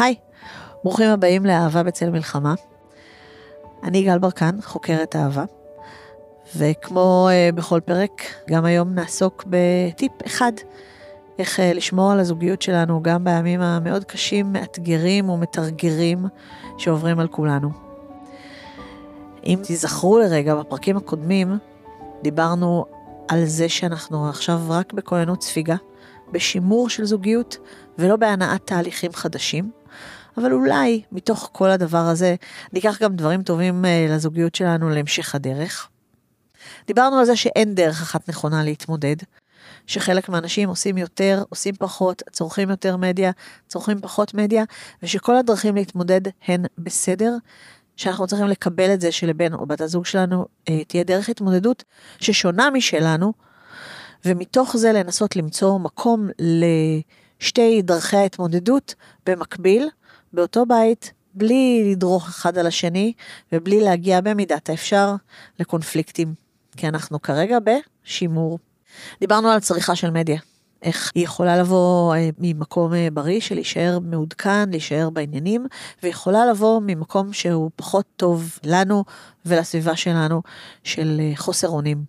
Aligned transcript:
היי, 0.00 0.14
ברוכים 0.84 1.08
הבאים 1.10 1.46
לאהבה 1.46 1.82
בצל 1.82 2.10
מלחמה. 2.10 2.54
אני 3.82 4.02
גל 4.02 4.18
ברקן, 4.18 4.60
חוקרת 4.62 5.16
אהבה, 5.16 5.44
וכמו 6.56 7.28
uh, 7.28 7.54
בכל 7.54 7.80
פרק, 7.80 8.22
גם 8.50 8.64
היום 8.64 8.94
נעסוק 8.94 9.44
בטיפ 9.46 10.12
אחד, 10.26 10.52
איך 11.38 11.58
uh, 11.58 11.62
לשמור 11.74 12.12
על 12.12 12.20
הזוגיות 12.20 12.62
שלנו 12.62 13.02
גם 13.02 13.24
בימים 13.24 13.60
המאוד 13.60 14.04
קשים, 14.04 14.52
מאתגרים 14.52 15.28
ומתרגרים 15.28 16.24
שעוברים 16.78 17.18
על 17.18 17.28
כולנו. 17.28 17.70
אם 19.46 19.58
תיזכרו 19.62 20.18
לרגע, 20.18 20.54
בפרקים 20.54 20.96
הקודמים 20.96 21.58
דיברנו 22.22 22.84
על 23.28 23.44
זה 23.44 23.68
שאנחנו 23.68 24.28
עכשיו 24.28 24.60
רק 24.68 24.92
בכוננות 24.92 25.42
ספיגה, 25.42 25.76
בשימור 26.32 26.88
של 26.88 27.04
זוגיות 27.04 27.56
ולא 27.98 28.16
בהנעת 28.16 28.66
תהליכים 28.66 29.12
חדשים. 29.12 29.79
אבל 30.36 30.52
אולי 30.52 31.02
מתוך 31.12 31.50
כל 31.52 31.70
הדבר 31.70 31.98
הזה 31.98 32.34
ניקח 32.72 33.02
גם 33.02 33.16
דברים 33.16 33.42
טובים 33.42 33.84
אה, 33.84 34.06
לזוגיות 34.10 34.54
שלנו 34.54 34.90
להמשך 34.90 35.34
הדרך. 35.34 35.88
דיברנו 36.86 37.16
על 37.16 37.24
זה 37.24 37.36
שאין 37.36 37.74
דרך 37.74 38.02
אחת 38.02 38.28
נכונה 38.28 38.64
להתמודד, 38.64 39.16
שחלק 39.86 40.28
מהאנשים 40.28 40.68
עושים 40.68 40.98
יותר, 40.98 41.42
עושים 41.48 41.74
פחות, 41.78 42.22
צורכים 42.32 42.70
יותר 42.70 42.96
מדיה, 42.96 43.30
צורכים 43.68 44.00
פחות 44.00 44.34
מדיה, 44.34 44.64
ושכל 45.02 45.36
הדרכים 45.36 45.74
להתמודד 45.74 46.20
הן 46.48 46.62
בסדר, 46.78 47.36
שאנחנו 47.96 48.26
צריכים 48.26 48.46
לקבל 48.46 48.94
את 48.94 49.00
זה 49.00 49.12
שלבן 49.12 49.54
או 49.54 49.66
בת 49.66 49.80
הזוג 49.80 50.06
שלנו 50.06 50.46
אה, 50.68 50.84
תהיה 50.84 51.04
דרך 51.04 51.28
התמודדות 51.28 51.84
ששונה 52.18 52.70
משלנו, 52.70 53.32
ומתוך 54.24 54.76
זה 54.76 54.92
לנסות 54.92 55.36
למצוא 55.36 55.78
מקום 55.78 56.28
לשתי 57.40 57.82
דרכי 57.82 58.16
ההתמודדות 58.16 58.94
במקביל, 59.26 59.88
באותו 60.32 60.66
בית, 60.66 61.12
בלי 61.34 61.90
לדרוך 61.92 62.28
אחד 62.28 62.58
על 62.58 62.66
השני 62.66 63.12
ובלי 63.52 63.80
להגיע 63.80 64.20
במידת 64.20 64.70
האפשר 64.70 65.14
לקונפליקטים, 65.60 66.34
כי 66.76 66.88
אנחנו 66.88 67.22
כרגע 67.22 67.58
בשימור. 67.60 68.58
דיברנו 69.20 69.48
על 69.48 69.60
צריכה 69.60 69.96
של 69.96 70.10
מדיה, 70.10 70.40
איך 70.82 71.10
היא 71.14 71.24
יכולה 71.24 71.58
לבוא 71.58 72.14
אה, 72.14 72.28
ממקום 72.38 72.94
אה, 72.94 73.08
בריא 73.12 73.40
של 73.40 73.54
להישאר 73.54 73.98
מעודכן, 73.98 74.70
להישאר 74.70 75.10
בעניינים, 75.10 75.66
ויכולה 76.02 76.46
לבוא 76.46 76.80
ממקום 76.86 77.32
שהוא 77.32 77.70
פחות 77.76 78.06
טוב 78.16 78.58
לנו 78.64 79.04
ולסביבה 79.46 79.96
שלנו 79.96 80.42
של 80.84 81.20
אה, 81.20 81.32
חוסר 81.36 81.68
אונים. 81.68 82.04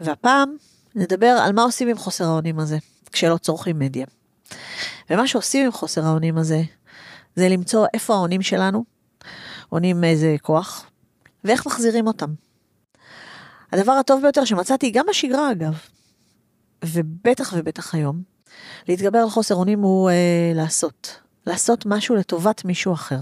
והפעם 0.00 0.56
נדבר 0.94 1.26
על 1.26 1.52
מה 1.52 1.62
עושים 1.62 1.88
עם 1.88 1.96
חוסר 1.96 2.24
האונים 2.24 2.58
הזה, 2.58 2.78
כשלא 3.16 3.36
צורכים 3.36 3.78
מדיה. 3.78 4.06
ומה 5.10 5.28
שעושים 5.28 5.66
עם 5.66 5.72
חוסר 5.72 6.04
האונים 6.04 6.38
הזה, 6.38 6.62
זה 7.36 7.48
למצוא 7.48 7.86
איפה 7.94 8.14
האונים 8.14 8.42
שלנו, 8.42 8.84
אונים 9.72 10.00
מאיזה 10.00 10.36
כוח, 10.42 10.86
ואיך 11.44 11.66
מחזירים 11.66 12.06
אותם. 12.06 12.34
הדבר 13.72 13.92
הטוב 13.92 14.22
ביותר 14.22 14.44
שמצאתי, 14.44 14.90
גם 14.90 15.04
בשגרה 15.08 15.52
אגב, 15.52 15.78
ובטח 16.84 17.52
ובטח 17.56 17.94
היום, 17.94 18.22
להתגבר 18.88 19.18
על 19.18 19.30
חוסר 19.30 19.54
אונים 19.54 19.80
הוא 19.80 20.10
אה, 20.10 20.52
לעשות. 20.54 21.20
לעשות 21.46 21.86
משהו 21.86 22.14
לטובת 22.14 22.64
מישהו 22.64 22.92
אחר. 22.92 23.20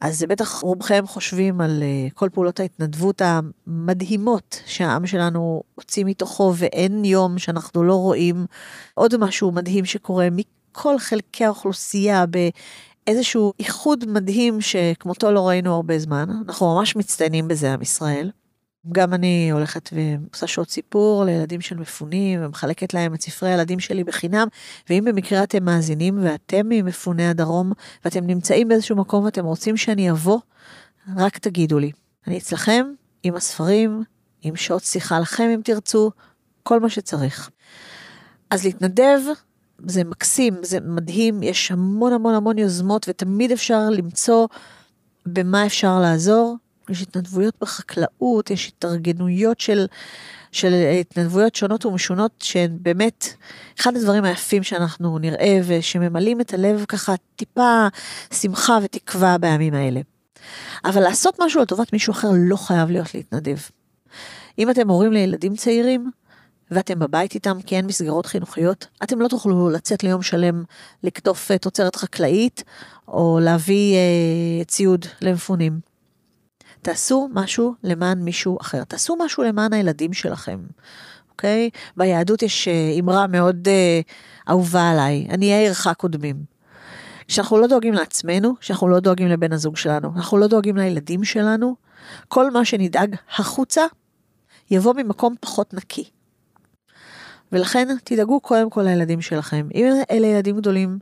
אז 0.00 0.18
זה 0.18 0.26
בטח 0.26 0.60
רובכם 0.60 1.04
חושבים 1.06 1.60
על 1.60 1.82
uh, 1.82 2.14
כל 2.14 2.28
פעולות 2.32 2.60
ההתנדבות 2.60 3.22
המדהימות 3.24 4.62
שהעם 4.66 5.06
שלנו 5.06 5.62
הוציא 5.74 6.04
מתוכו, 6.04 6.54
ואין 6.56 7.04
יום 7.04 7.38
שאנחנו 7.38 7.84
לא 7.84 7.94
רואים 7.94 8.46
עוד 8.94 9.16
משהו 9.16 9.52
מדהים 9.52 9.84
שקורה 9.84 10.28
מכל 10.30 10.98
חלקי 10.98 11.44
האוכלוסייה 11.44 12.24
באיזשהו 13.06 13.52
איחוד 13.58 14.04
מדהים 14.08 14.60
שכמותו 14.60 15.32
לא 15.32 15.48
ראינו 15.48 15.74
הרבה 15.74 15.98
זמן. 15.98 16.28
אנחנו 16.48 16.74
ממש 16.74 16.96
מצטיינים 16.96 17.48
בזה, 17.48 17.72
עם 17.74 17.82
ישראל. 17.82 18.30
גם 18.92 19.14
אני 19.14 19.50
הולכת 19.52 19.90
ועושה 19.92 20.46
שעות 20.46 20.70
סיפור 20.70 21.24
לילדים 21.24 21.60
של 21.60 21.76
מפונים 21.76 22.44
ומחלקת 22.44 22.94
להם 22.94 23.14
את 23.14 23.22
ספרי 23.22 23.50
הילדים 23.50 23.80
שלי 23.80 24.04
בחינם 24.04 24.48
ואם 24.90 25.04
במקרה 25.04 25.42
אתם 25.42 25.64
מאזינים 25.64 26.18
ואתם 26.22 26.68
ממפוני 26.68 27.28
הדרום 27.28 27.72
ואתם 28.04 28.26
נמצאים 28.26 28.68
באיזשהו 28.68 28.96
מקום 28.96 29.24
ואתם 29.24 29.44
רוצים 29.44 29.76
שאני 29.76 30.10
אבוא, 30.10 30.38
רק 31.16 31.38
תגידו 31.38 31.78
לי. 31.78 31.92
אני 32.26 32.38
אצלכם 32.38 32.86
עם 33.22 33.34
הספרים, 33.34 34.02
עם 34.42 34.56
שעות 34.56 34.82
שיחה 34.82 35.20
לכם 35.20 35.50
אם 35.54 35.60
תרצו, 35.64 36.10
כל 36.62 36.80
מה 36.80 36.90
שצריך. 36.90 37.50
אז 38.50 38.64
להתנדב 38.64 39.18
זה 39.86 40.04
מקסים, 40.04 40.54
זה 40.62 40.80
מדהים, 40.80 41.42
יש 41.42 41.70
המון 41.70 42.12
המון 42.12 42.34
המון 42.34 42.58
יוזמות 42.58 43.06
ותמיד 43.08 43.52
אפשר 43.52 43.90
למצוא 43.90 44.46
במה 45.26 45.66
אפשר 45.66 46.00
לעזור. 46.00 46.56
יש 46.90 47.02
התנדבויות 47.02 47.54
בחקלאות, 47.60 48.50
יש 48.50 48.68
התארגנויות 48.68 49.60
של, 49.60 49.86
של 50.52 50.72
התנדבויות 51.00 51.54
שונות 51.54 51.86
ומשונות 51.86 52.32
שהן 52.42 52.78
באמת 52.82 53.28
אחד 53.80 53.96
הדברים 53.96 54.24
היפים 54.24 54.62
שאנחנו 54.62 55.18
נראה 55.18 55.60
ושממלאים 55.66 56.40
את 56.40 56.54
הלב 56.54 56.84
ככה 56.88 57.14
טיפה 57.36 57.86
שמחה 58.32 58.78
ותקווה 58.82 59.38
בימים 59.38 59.74
האלה. 59.74 60.00
אבל 60.84 61.00
לעשות 61.02 61.40
משהו 61.40 61.62
לטובת 61.62 61.92
מישהו 61.92 62.10
אחר 62.10 62.28
לא 62.34 62.56
חייב 62.56 62.90
להיות 62.90 63.14
להתנדב. 63.14 63.58
אם 64.58 64.70
אתם 64.70 64.88
הורים 64.88 65.12
לילדים 65.12 65.56
צעירים, 65.56 66.10
ואתם 66.70 66.98
בבית 66.98 67.34
איתם 67.34 67.62
כי 67.66 67.76
אין 67.76 67.86
מסגרות 67.86 68.26
חינוכיות, 68.26 68.86
אתם 69.02 69.20
לא 69.20 69.28
תוכלו 69.28 69.70
לצאת 69.70 70.04
ליום 70.04 70.22
שלם 70.22 70.64
לקטוף 71.02 71.52
תוצרת 71.52 71.96
חקלאית 71.96 72.64
או 73.08 73.38
להביא 73.42 73.94
אה, 73.94 74.64
ציוד 74.64 75.06
למפונים. 75.20 75.89
תעשו 76.82 77.28
משהו 77.32 77.74
למען 77.84 78.18
מישהו 78.18 78.58
אחר, 78.60 78.84
תעשו 78.84 79.16
משהו 79.24 79.42
למען 79.42 79.72
הילדים 79.72 80.12
שלכם, 80.12 80.60
אוקיי? 81.30 81.70
ביהדות 81.96 82.42
יש 82.42 82.68
אה, 82.68 82.96
אמרה 83.00 83.26
מאוד 83.26 83.68
אה, 83.68 84.00
אהובה 84.48 84.90
עליי, 84.90 85.26
עניי 85.30 85.52
עירך 85.52 85.88
קודמים. 85.98 86.36
כשאנחנו 87.28 87.58
לא 87.58 87.66
דואגים 87.66 87.94
לעצמנו, 87.94 88.54
כשאנחנו 88.60 88.88
לא 88.88 89.00
דואגים 89.00 89.28
לבן 89.28 89.52
הזוג 89.52 89.76
שלנו, 89.76 90.12
אנחנו 90.16 90.38
לא 90.38 90.46
דואגים 90.46 90.76
לילדים 90.76 91.24
שלנו, 91.24 91.76
כל 92.28 92.50
מה 92.50 92.64
שנדאג 92.64 93.16
החוצה 93.38 93.82
יבוא 94.70 94.94
ממקום 94.94 95.34
פחות 95.40 95.74
נקי. 95.74 96.10
ולכן 97.52 97.88
תדאגו 98.04 98.40
קודם 98.40 98.70
כל 98.70 98.82
לילדים 98.82 99.20
שלכם. 99.20 99.68
אם 99.74 99.86
אלה 100.10 100.26
ילדים 100.26 100.56
גדולים, 100.56 100.98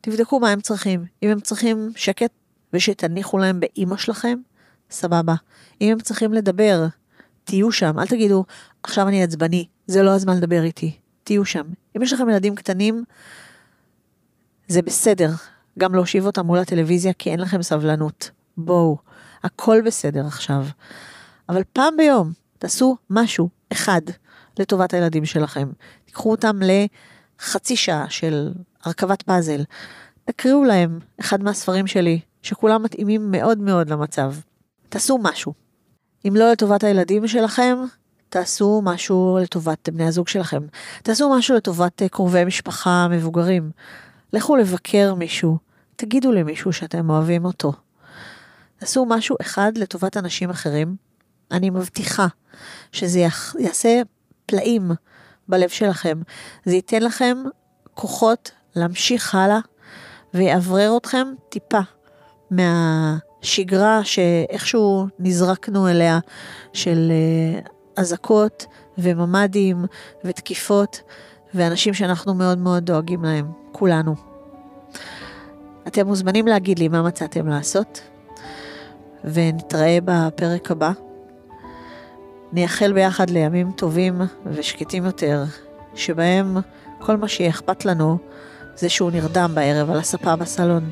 תבדקו 0.00 0.40
מה 0.40 0.50
הם 0.50 0.60
צריכים. 0.60 1.04
אם 1.22 1.30
הם 1.30 1.40
צריכים 1.40 1.90
שקט 1.96 2.30
ושתניחו 2.72 3.38
להם 3.38 3.60
באימא 3.60 3.96
שלכם, 3.96 4.38
סבבה. 4.90 5.34
אם 5.80 5.92
הם 5.92 6.00
צריכים 6.00 6.32
לדבר, 6.32 6.86
תהיו 7.44 7.72
שם, 7.72 7.98
אל 7.98 8.06
תגידו, 8.06 8.44
עכשיו 8.82 9.08
אני 9.08 9.22
עצבני, 9.22 9.66
זה 9.86 10.02
לא 10.02 10.10
הזמן 10.10 10.36
לדבר 10.36 10.62
איתי. 10.62 10.96
תהיו 11.24 11.44
שם. 11.44 11.64
אם 11.96 12.02
יש 12.02 12.12
לכם 12.12 12.30
ילדים 12.30 12.54
קטנים, 12.54 13.04
זה 14.68 14.82
בסדר. 14.82 15.30
גם 15.78 15.94
להושיב 15.94 16.26
אותם 16.26 16.46
מול 16.46 16.58
הטלוויזיה 16.58 17.12
כי 17.12 17.30
אין 17.30 17.40
לכם 17.40 17.62
סבלנות. 17.62 18.30
בואו, 18.56 18.98
הכל 19.42 19.80
בסדר 19.86 20.26
עכשיו. 20.26 20.66
אבל 21.48 21.62
פעם 21.72 21.96
ביום, 21.96 22.32
תעשו 22.58 22.96
משהו, 23.10 23.48
אחד, 23.72 24.00
לטובת 24.58 24.94
הילדים 24.94 25.24
שלכם. 25.24 25.68
תיקחו 26.04 26.30
אותם 26.30 26.60
לחצי 26.62 27.76
שעה 27.76 28.10
של 28.10 28.52
הרכבת 28.84 29.22
פאזל. 29.22 29.64
תקריאו 30.24 30.64
להם 30.64 30.98
אחד 31.20 31.42
מהספרים 31.42 31.86
שלי, 31.86 32.20
שכולם 32.42 32.82
מתאימים 32.82 33.30
מאוד 33.30 33.58
מאוד 33.58 33.90
למצב. 33.90 34.34
תעשו 34.88 35.18
משהו. 35.22 35.54
אם 36.28 36.36
לא 36.36 36.52
לטובת 36.52 36.84
הילדים 36.84 37.28
שלכם, 37.28 37.78
תעשו 38.28 38.80
משהו 38.84 39.38
לטובת 39.42 39.88
בני 39.88 40.04
הזוג 40.04 40.28
שלכם. 40.28 40.66
תעשו 41.02 41.36
משהו 41.36 41.56
לטובת 41.56 42.02
אה, 42.02 42.08
קרובי 42.08 42.44
משפחה 42.44 43.08
מבוגרים. 43.10 43.70
לכו 44.32 44.56
לבקר 44.56 45.14
מישהו, 45.14 45.58
תגידו 45.96 46.32
למישהו 46.32 46.72
שאתם 46.72 47.10
אוהבים 47.10 47.44
אותו. 47.44 47.72
תעשו 48.78 49.06
משהו 49.06 49.36
אחד 49.40 49.72
לטובת 49.76 50.16
אנשים 50.16 50.50
אחרים. 50.50 50.96
אני 51.50 51.70
מבטיחה 51.70 52.26
שזה 52.92 53.24
יעשה 53.58 54.02
פלאים 54.46 54.90
בלב 55.48 55.68
שלכם. 55.68 56.22
זה 56.64 56.74
ייתן 56.74 57.02
לכם 57.02 57.38
כוחות 57.94 58.50
להמשיך 58.76 59.34
הלאה 59.34 59.58
ויאוורר 60.34 60.96
אתכם 60.96 61.26
טיפה 61.48 61.80
מה... 62.50 63.16
שגרה 63.42 64.04
שאיכשהו 64.04 65.06
נזרקנו 65.18 65.88
אליה 65.88 66.18
של 66.72 67.12
אה, 67.12 67.60
אזעקות 67.96 68.66
וממ"דים 68.98 69.84
ותקיפות 70.24 71.02
ואנשים 71.54 71.94
שאנחנו 71.94 72.34
מאוד 72.34 72.58
מאוד 72.58 72.84
דואגים 72.84 73.24
להם, 73.24 73.46
כולנו. 73.72 74.14
אתם 75.86 76.06
מוזמנים 76.06 76.46
להגיד 76.46 76.78
לי 76.78 76.88
מה 76.88 77.02
מצאתם 77.02 77.48
לעשות, 77.48 78.00
ונתראה 79.24 79.98
בפרק 80.04 80.70
הבא. 80.70 80.92
נייחל 82.52 82.92
ביחד 82.92 83.30
לימים 83.30 83.72
טובים 83.72 84.20
ושקטים 84.46 85.04
יותר, 85.04 85.44
שבהם 85.94 86.56
כל 86.98 87.16
מה 87.16 87.28
שיהיה 87.28 87.50
אכפת 87.50 87.84
לנו 87.84 88.18
זה 88.76 88.88
שהוא 88.88 89.10
נרדם 89.10 89.50
בערב 89.54 89.90
על 89.90 89.98
הספה 89.98 90.36
בסלון. 90.36 90.90